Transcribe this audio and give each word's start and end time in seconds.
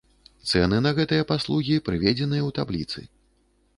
Цэны 0.51 0.77
на 0.85 0.93
гэтыя 0.99 1.27
паслугі 1.31 1.75
прыведзеныя 1.91 2.43
ў 2.49 2.59
табліцы. 2.59 2.99